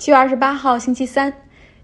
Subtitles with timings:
[0.00, 1.30] 七月二十八号，星期三。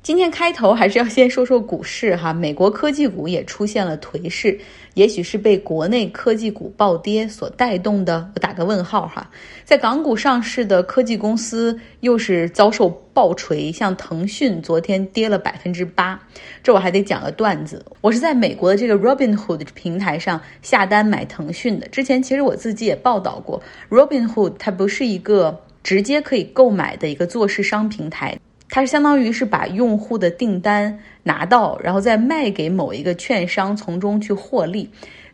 [0.02, 4.58] 今天开头还是要先说说股市哈，美国科技股也出现了颓势，
[4.94, 8.30] 也许是被国内科技股暴跌所带动的。
[8.34, 9.28] 我打个问号哈，
[9.64, 16.18] 在港股上市的科技公司又是遭受暴锤，像腾讯昨天跌了百分之八。
[16.62, 21.86] 这我还得讲个段子，我是在美国的这个 Robinhood 平台上下单买腾讯的。
[21.88, 25.60] 之前其实我自己也报道过，Robinhood 它不是一个。
[25.86, 28.36] 直接可以购买的一个做市商平台，
[28.68, 34.90] 它是相当于是把用户的订单拿到，然后再卖给某一个券商，从中去获利。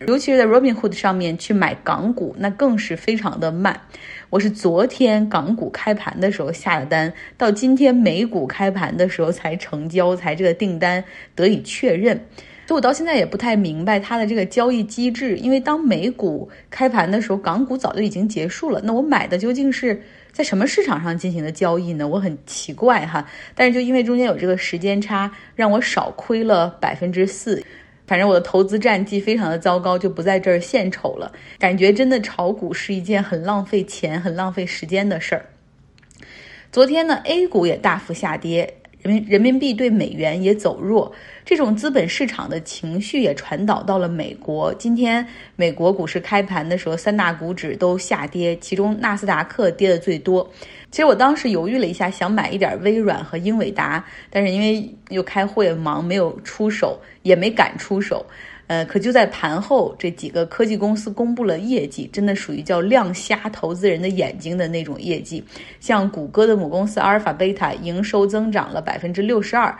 [0.06, 3.80] 尤其是在 Robinhood 上面去买港股，那更是非常的慢。
[4.28, 11.02] 我是昨天港股开盘的时候下的单，到今天美股开盘的时候才成交，才这个订单
[11.34, 12.26] 得以确认。
[12.72, 18.80] 所以我到现在也不太明白它的这个交易机制，因为当美股开盘的时候，港股早就已经结束了。
[18.82, 20.02] 那我买的究竟是？
[20.32, 22.08] 在什么市场上进行的交易呢？
[22.08, 27.62] 我很奇怪哈，但是就因为中间有这个时间差，让我少亏了百分之四。
[28.06, 31.30] 反正我的投资战绩非常的糟糕，就不在这儿献丑了。
[31.58, 35.44] 感觉真的炒股是一件很浪费钱、很浪费时间的事儿。
[36.70, 38.76] 昨天呢，A 股也大幅下跌。
[39.02, 41.12] 人民人民币对美元也走弱，
[41.44, 44.72] 这种资本市场的情绪也传导到了美国。
[44.74, 50.48] 今天美国股市开盘的时候，三大股指都下跌，其中纳斯达克跌的最多。
[50.92, 58.24] 其实我当时犹豫了一下，想买一点微软和英伟达，但是因为又开会忙，没有出手，也没敢出手。
[58.72, 65.44] 呃，可就在盘后，这几个科技公司公布了业绩，真的属于叫亮瞎投资人的眼睛的那种业绩。
[65.78, 69.76] 像谷歌的母公司阿尔法贝塔营收增长了百分之六十二。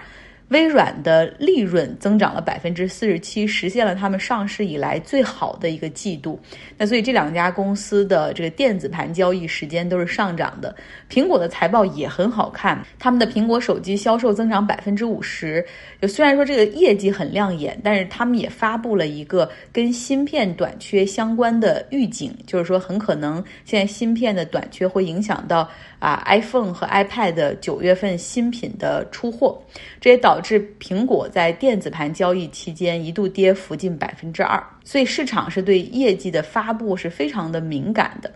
[0.53, 6.39] 微软的利润增长了百分之四十七，实现了他们上市以来最好的一个季度。
[6.77, 10.75] 那所以这两家公司的这个电子盘交易时间都是上涨的。
[11.11, 15.65] 苹果的财报也很好看，他们的苹果手机销售增长百分之五十。
[16.01, 25.69] 就虽然说这个业绩很亮眼，但是他们也发布了一个跟芯片短缺相关的预警，就是说很可能现在芯片的短缺会影响到
[26.03, 29.59] 啊 iPhone 和 iPad 的九月份新品的出货，
[29.99, 30.43] 这也导。
[30.43, 38.29] 致苹果在电子盘交易期间一度跌幅近百分之二，所以市场是对业绩的发布是非常的敏感的。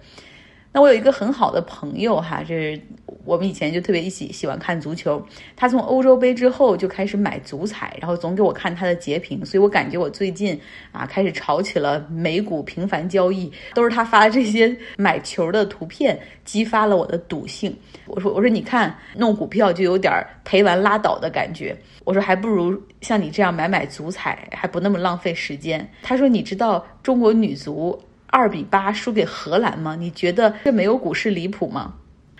[0.76, 2.78] 那我有一个很好的朋友哈，这是
[3.25, 5.26] 我们以前就特别一起喜欢看足球。
[5.56, 10.60] 他从欧洲杯之后就开始买足彩，然后总给我看他的截屏，所以我感觉我最近
[10.92, 17.75] 啊开始炒起了美股频繁交易，都是他发的这些买球的图片激发了我的赌性。
[18.06, 20.12] 我说我说你看弄股票就有点
[20.44, 25.91] 赔完拉倒的感觉，我说还不如像你这样买买足彩，还不那么浪费时间。
[26.03, 27.98] 他说你知道中国女足。
[28.28, 29.97] 二比八输给荷兰吗？
[29.98, 31.94] 你觉得这没有股市离谱吗？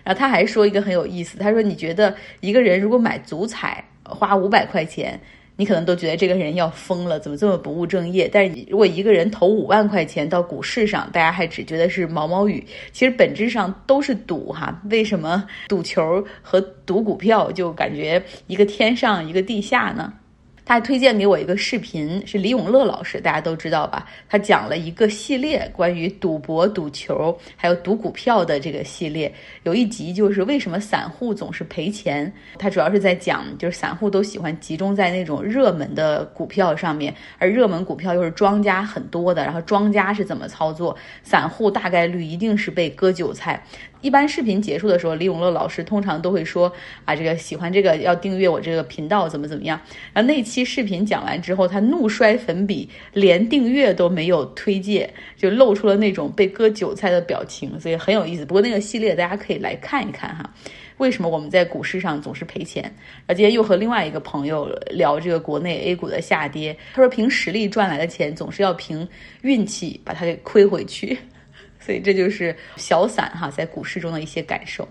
[0.05, 5.21] 然后他还说一个很有意思，他说你觉得一个人如果买足彩花五百块钱，
[5.57, 8.29] 你可能都觉得这个人要疯了，怎么这么不务正业？
[8.31, 14.81] 但是如果一个人投五万块钱到股市上，大家还只觉得是毛毛雨，其实本质上都是赌哈。
[14.91, 20.13] 为什么赌球和赌股票就感觉一个天上一个地下呢？
[20.67, 24.05] 他还推荐给我一个视频，是李永乐老师，大家都知道吧？
[24.29, 29.33] 他讲了一个系列关于赌博、赌球还有赌股票的这个系列，
[29.63, 32.31] 有一集就是为什么散户总是赔钱。
[32.59, 43.63] 他主要是在讲，就是散户都喜欢集中在那种热门的股票上面，而热门股票又是庄家很多的，然后庄家是怎么操作，散户大概率一定是被割韭菜。
[44.07, 46.73] 一般视频结束的时候，李永乐老师通常都会说
[47.05, 49.81] 啊，这个喜欢这个要订阅我这个频道，怎么怎么样。
[50.13, 58.47] 然后那期视频讲完之后，他怒摔粉笔，连订阅都没有推荐，就露出了那种被割韭菜的表情，所以很有意思。
[58.47, 60.49] 不过那个系列大家可以来看一看哈，
[60.99, 62.85] 为什么我们在股市上总是赔钱？
[63.27, 69.09] 啊，今天又和另外一个朋友聊这个国内 A 股的下跌，他说凭实力赚来的钱总是要凭
[69.43, 71.19] 运气把它给亏回去。
[71.87, 74.89] 所以这就是小散哈，在股市中的一些感受。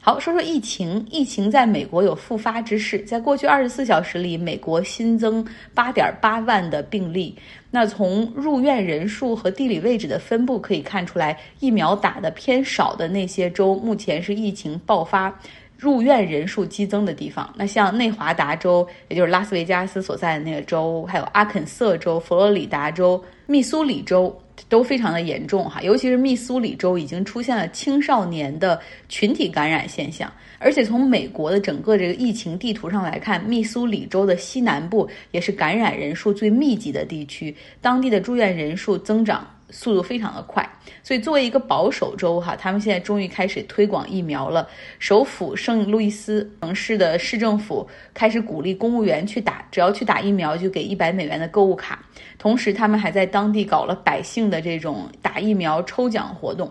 [0.00, 3.00] 好，说说疫情，疫情在美国有复发之势。
[3.00, 7.36] 在过去二十四小时里，美国新增八点八万的病例。
[7.70, 15.38] 那从入院人数和地理位置的分布可以看出来，疫苗打的偏少的那些州，目前是疫情爆发、
[15.76, 17.52] 入院人数激增的地方。
[17.54, 24.40] 那像内华达州，也就是拉斯维加斯所在的那个州，还有阿肯色州、佛罗里达州、密苏里州。
[24.68, 40.68] 都非常的严重哈，尤其是密苏里州已经出现了青少年的群体感染现象，而且从美国的整个这个疫情地图上来看，密苏里州的西南部也是感染人数最密集的地区，当地的住院人数增长速度非常的快。
[41.02, 44.68] 所以作为一个保守州哈，他们现在终于开始推广疫苗了。
[44.98, 52.04] 首府圣路易斯城市的市政府开始鼓励公务员去打，只要去打疫苗就给一百美元的购物卡。
[52.38, 56.70] 同时，他们还在当地搞了百姓的这种打疫苗抽奖活动。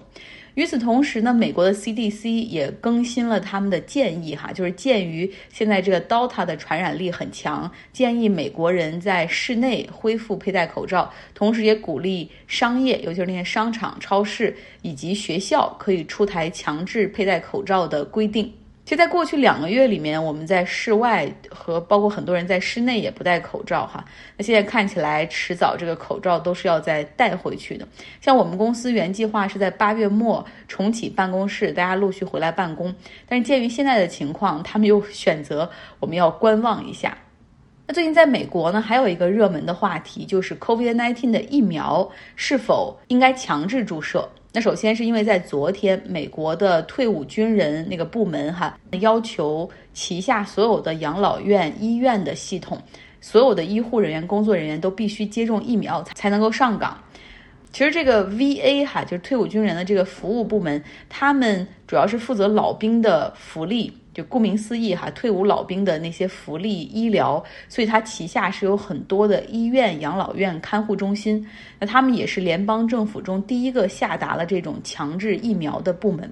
[0.60, 18.52] 与此同时呢，美国的 CDC 也更新了他们的建议，哈，就是鉴于现在这个 Delta 的传染力很强，建议美国人在室内恢复佩戴口罩，同时也鼓励商业，尤其是那些商场、超市以及学校，可以出台强制佩戴口罩的规定。
[18.90, 24.04] 其实，在过去两个月里面，我们在室外和包括很多人在室内也不戴口罩哈。
[24.36, 27.88] 那现在看起来，迟早这个口罩都是要再带回去的。
[28.20, 32.92] 像我们公司原计划是在八月末重启办公室，大家陆续回来办公。
[33.28, 35.70] 但是鉴于现在的情况，他们又选择
[36.00, 37.16] 我们要观望一下。
[37.86, 44.28] 那最近在美国呢，还有一个热门的话题就是 COVID-19 的疫苗是否应该强制注射。
[44.52, 52.82] 那首先是因为在昨天，美国的退伍军人那个部门哈要求旗下所有的养老院、医院的系统，
[53.22, 56.98] 所有的医护人员、工作人员都必须接种疫苗才才能够上岗。
[57.72, 63.96] 其实这个 VA 哈就是退伍军人的这个服务部门，他们主要是负责老兵的福利。
[64.14, 71.46] 就顾名思义哈，退伍老兵的那些福利医疗，所以他旗下是有很多的医院、养老院、看护中心。
[71.80, 76.30] 那他们也是联邦政府中第一个下达了这种强制疫苗的部门。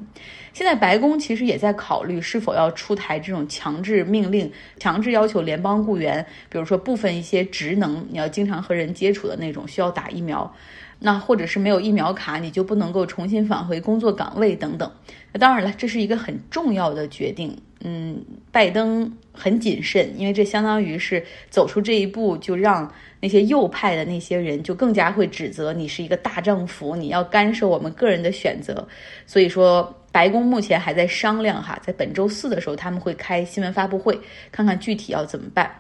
[0.58, 10.52] 现在白宫其实也在考虑是否要出台这种强制命令，强制要求联邦雇员，比如说部分一些职能，你要经常和人接触的那种，需要打疫苗。
[10.98, 14.92] 那或者是没有疫苗卡，你就不能够重新返回工作岗位等等。
[15.32, 17.56] 那当然了，这是一个很重要的决定。
[17.82, 18.20] 嗯，
[18.52, 28.88] 拜登很谨慎，因为这相当于是走出这一步，就让那些右派的那些人就更加会指责你是一个大政府，你要干涉我们个人的选择。
[29.28, 34.20] 所以说，白宫目前还在商量哈，在本周四的时候他们会开新闻发布会，
[34.52, 35.72] 看看具体要怎么办。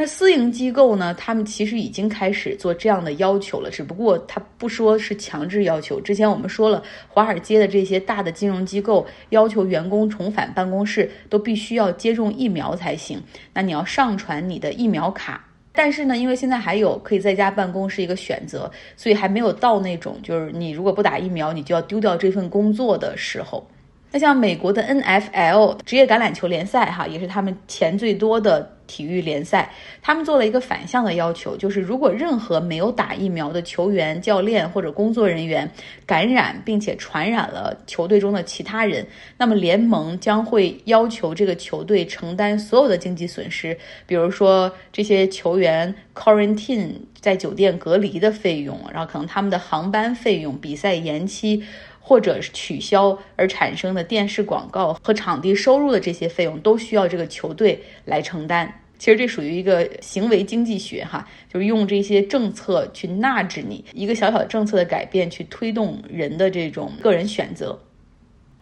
[0.00, 1.12] 那私营机构呢？
[1.14, 6.00] 他们其实已经开始做这样的要求了，只不过他不说是强制要求。
[6.00, 13.20] 之前我们说了，华尔街的这些大的金融机构要求员工重返办公室都必须要接种疫苗才行。
[13.52, 15.44] 那你要上传你的疫苗卡，
[15.78, 23.64] 但是呢，因为现在还有可以在家办公是一个选择，所以还没有到那种就是你如果不打疫苗，你就要丢掉这份工作的时候。
[24.10, 29.70] 那像美国的 NFL 职业橄榄球联赛，哈，也是他们钱最多的体育联赛。
[30.00, 35.70] 他们做了一个反向的要求，就是如果任何没有打疫苗的球员、教练或者工作人员
[36.06, 39.06] 感染并且传染了球队中的其他人，
[39.36, 43.76] 那么联盟将会要求这个球队承担所有的经济损失，
[44.06, 51.62] 比如说这些球员 quarantine 在酒店隔离的费用，然后可能他们的航班费用、比赛延期。
[52.08, 58.80] 或者是取消而产生的电视广告和场地收入的这些费用，都需要这个球队来承担。
[58.98, 67.78] 其实这属于一个行为经济学，哈，就是用这些政策去纳制你一个小小政策的改变，去推动人的这种个人选择。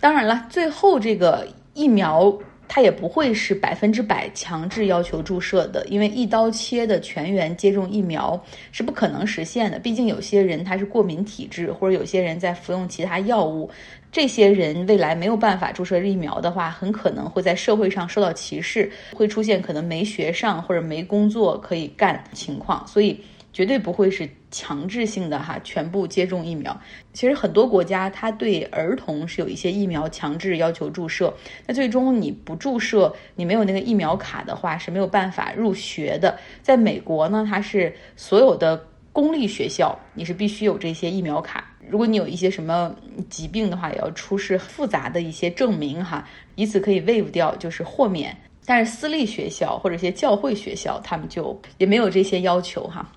[0.01, 2.37] 当然了，最后这个疫苗。
[2.69, 8.39] 它也不会是百分之百强制要求注射的，因为一刀切的全员接种疫苗
[8.73, 9.79] 是不可能实现的。
[9.79, 13.71] 毕竟有些人他是过敏体质，或者有些人在服用其他药物，
[14.11, 22.87] 这些人未来没有办法注射疫苗的话，很可能会在社会上受到歧视，会出现可能没学上或者没工作可以干情况。
[22.87, 23.21] 所以。
[23.57, 26.79] 绝对不会是强制性的哈，全部接种疫苗。
[27.15, 31.33] 其实很多国家它对儿童是有一些疫苗强制要求注射，
[31.67, 36.39] 那最终你不注射，你没有那个疫苗卡的话是没有办法入学的。
[36.61, 42.95] 在美国呢，它是所有的公立学校你是必须有这些疫苗卡，如果你有一些什么
[43.31, 48.37] 疾病的话，也要出示复杂的一些证明哈，以此可以 waive 掉就是豁免。
[48.67, 53.11] 但是私立学校或者一些教会学校，他们就也没有这些要求哈。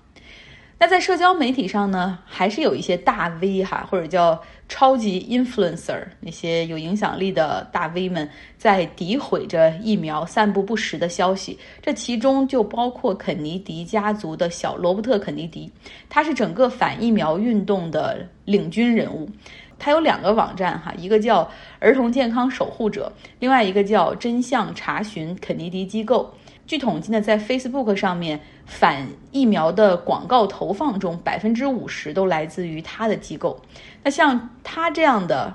[0.82, 11.58] 那在社交媒体上呢，还是有一些大 V 哈，或者叫超级 influencer 那些有影响力的大 V 们，在诋毁着疫苗，散布不实的消息。
[11.82, 15.70] 这其中就包括肯尼迪家族的小罗伯特·肯尼迪，
[16.08, 19.28] 他是整个反疫苗运动的领军人物。
[19.78, 21.46] 他有两个网站哈，一个叫
[21.78, 26.32] 儿童健康守护者，另外一个叫真相查询肯尼迪机构。
[26.70, 33.60] 据统计呢，在 Facebook 上面反疫苗的广告投放中，百分之五十都来自于他的机构。
[34.04, 35.52] 那像他这样的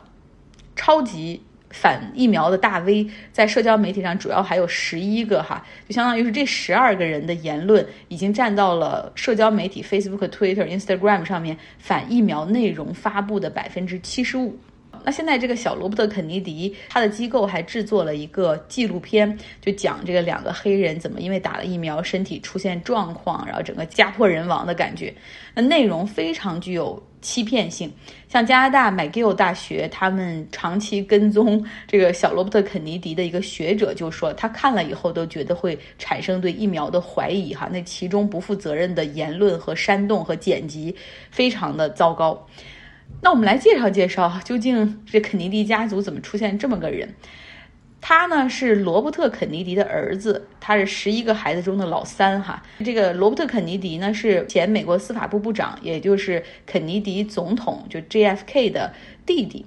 [0.75, 14.59] 超级反疫苗的大 V，在社交媒体上主要还有十一个哈，就相当于是这十二个人的言论已经占到了社交媒体 Facebook、Twitter、Instagram 上面反疫苗内容发布的百分之七十五。
[15.05, 25.13] 那现在这个小罗伯特·肯尼迪，他的机构还制作了一个纪录片，就讲这个两个黑人怎么因为打了疫苗，身体出现状况，然后整个家破人亡的感觉。
[25.53, 27.91] 那内容非常具有欺骗性。
[28.27, 37.53] 像加拿大麦吉尔大学，他们长期跟踪这个小罗伯特·肯尼迪的一个学者就说，他看了以后都觉得会产生对疫苗的怀疑。
[37.53, 40.93] 哈，那其中不负责任的言论和煽动和剪辑，
[41.29, 42.45] 非常的糟糕。
[43.21, 47.15] 那我们来介绍介绍，究竟这肯尼迪家族怎么出现这么个人？
[48.01, 52.61] 他呢是罗伯特·肯尼迪的儿子，他是十一个孩子中的老三哈。
[52.83, 58.93] 这个罗伯特·肯尼迪呢是前美国司法部部长，也就是肯尼迪总统就 JFK 的
[59.25, 59.65] 弟弟。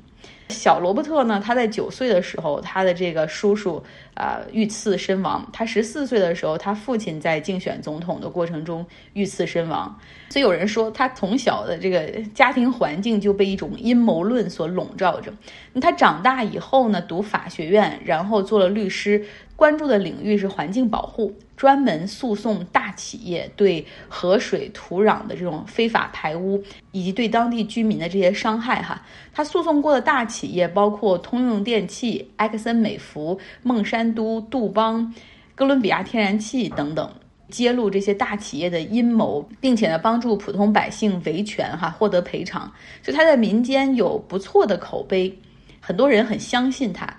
[0.49, 3.83] 小罗伯特呢，他在九岁的时候，他的这个叔叔
[4.15, 5.49] 啊遇刺身亡。
[5.53, 9.99] 他十四岁的时候，他父亲在竞选总统的过程中遇刺身亡。
[10.31, 15.33] 所以有人说，他从小的这个家庭环境就被一种阴谋论所笼罩着。
[15.81, 19.25] 他长大以后呢，读法学院，然后做了律师。
[19.59, 26.63] 关注的领域是环境保护，专门诉讼大企业对河水、土壤的这种非法排污，
[26.93, 28.81] 以及对当地居民的这些伤害。
[28.81, 29.03] 哈，
[29.35, 35.13] 他诉讼过的大企业包括通用电气、埃克森美孚、孟山都、杜邦、
[35.57, 37.11] 哥伦比亚天然气等等，
[37.51, 42.73] 揭露这些大企业的阴谋，并且呢，帮助普通百姓维权，哈，获得赔偿。
[43.03, 45.37] 就他在民间有不错的口碑，
[45.81, 47.13] 很多人很相信他。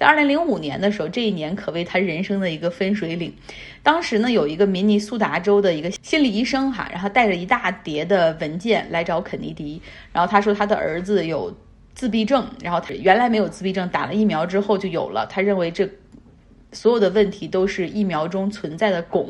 [0.00, 3.30] 在二零零五年的时候，这一年可谓他人生的一个分水岭。
[3.82, 11.54] 当时呢，有一个明尼苏达州的一个心理医生哈，然后带着一大叠的文件来找肯尼迪，然后他说他的儿子有
[11.92, 15.26] 自闭症，然后他原来没有自闭症，打了疫苗之后就有了。
[15.26, 15.86] 他认为这
[16.72, 19.26] 所有的问题都是疫苗中存在的汞。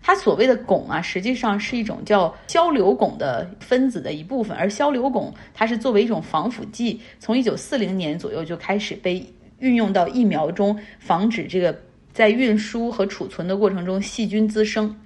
[0.00, 9.22] 他所谓的汞啊，实际上是一种叫硝硫汞的分子的一部分，而硝硫汞它是作为一种防腐剂，从一九四零年左右就开始被。
[9.58, 11.80] 运用到疫苗中，防止这个
[12.12, 14.98] 在运输和储存的过程中细菌滋生。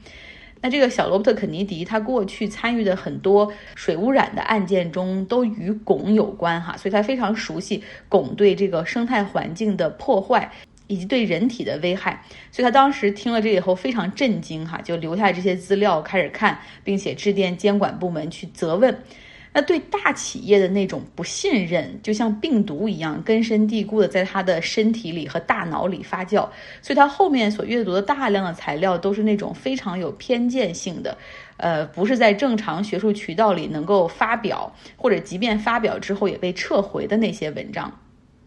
[0.65, 10.53] 那这个小罗伯特·肯尼迪，他过去参与的很多水污染的案件中都与汞有关哈，所以他非常熟悉汞对这个生态环境的破坏
[10.87, 12.23] 以及对人体的危害。
[12.53, 18.97] 所以他当时听了这以后非常震惊哈，就留下这些资料开始看，并且致电监管部门去责问。
[19.53, 26.49] 那对大企业的那种不信任，就像病毒一样根深蒂固的在他的身体里和大脑里发酵，
[26.81, 31.17] 所以他后面所阅读的大量的材料都是那种非常有偏见性的，
[31.59, 37.93] 呃，不是在正常学术渠道里能够发表，或者即便发表之后也被撤回的那些文章。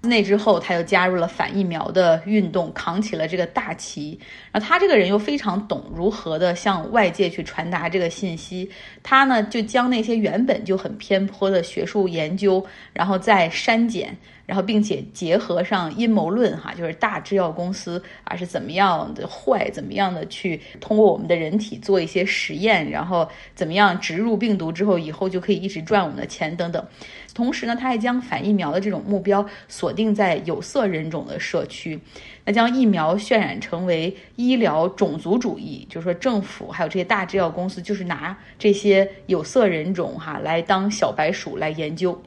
[0.08, 4.20] 那之后，他又加入了反疫苗的运动，扛起了这个大旗。
[4.52, 8.70] 然后他这个人又非常懂如何的向外界去传达这个信息。
[9.04, 26.86] 他呢，就将那些原本就很偏颇的学术研究，然后再删减，然后并且结合上阴谋论，哈，就是大制药公司啊是怎么样的坏，怎么样的去通过我们的人体做一些实验，然后怎么样植入病毒之后，以后就可以一直赚我们的钱等等。
[27.34, 32.00] 同时呢，他还将反疫苗的这种目标锁定在有色人种的社区，
[32.46, 42.18] 那将疫苗渲染成为医疗种族主义，就是说政府还有这些大制药公司就是拿这些有色人种哈来当小白鼠来研究。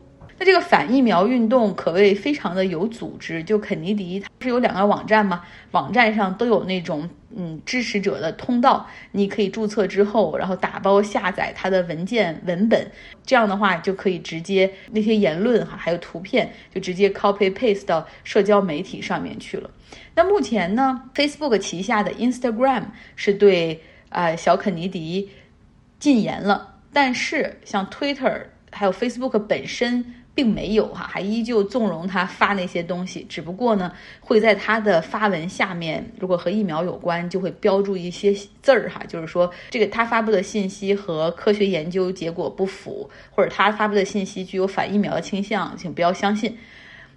[0.40, 5.42] 那这个反疫苗运动可谓非常的有组织，就肯尼迪他是有两个网站嘛，
[5.72, 12.88] 网站上都有那种嗯支持者的通道，你可以注册之后，然后打包下载他的文件文本，
[13.26, 19.68] 这样的话就可以直接那些言论哈还有图片就直接 copy paste 到社交媒体上面去了。
[20.14, 22.84] 那目前呢，Facebook 旗下的 Instagram
[23.16, 25.30] 是对啊小肯尼迪
[25.98, 30.14] 禁言了，但是像 Twitter 还有 Facebook 本身。
[30.38, 46.56] 并没有哈，还依旧纵容他发那些东西，只不过呢，会在他的发文下面，如果和疫苗有关，就会标注一些字儿哈，就是说这个他发布的信息和科学研究结果不符，或者他发布的信息具有反疫苗的倾向，请不要相信。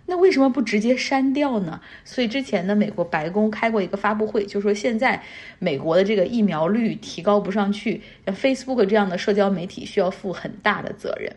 [0.07, 1.79] 那为什么不直接删掉呢？
[2.03, 5.21] 所以之前呢，美国白宫开过一个发布会，就说现在
[5.59, 11.31] 美国的这个疫苗率提高不上去，像 Facebook 这样的社交媒体需要负很大的责任。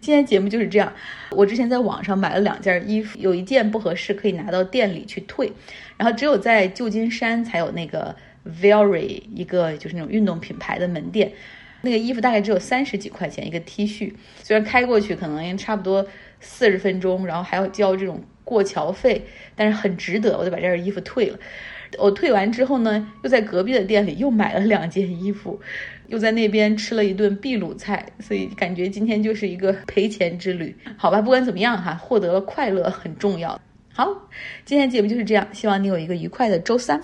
[0.00, 0.92] 今天节目就是这样。
[1.30, 5.52] 我之前在网上买了两件衣服，有一件不合适，可以拿到店里去退。
[5.96, 11.32] 然后只有在旧金山才有那个 Very 一个就是那种运动品牌的门店。
[11.82, 14.12] 那个衣服大概只有三十几块钱一个 T 恤，
[14.42, 16.04] 虽然开过去可能差不多
[16.40, 19.24] 四十分钟，然后还要交这种过桥费，
[19.54, 21.38] 但是很值得，我就把这件衣服退了。
[21.98, 25.60] 我退完之后呢，又在隔壁的店里又买了两件衣服，
[26.08, 30.76] 又在那边吃了一顿秘鲁菜，所以感觉今天就是一个赔钱之旅。
[30.96, 33.60] 好吧，不管怎么样哈，获得了快乐很重要。
[33.92, 34.06] 好，
[34.64, 37.00] 今天节目就是这样，希望你有一个愉快的周三。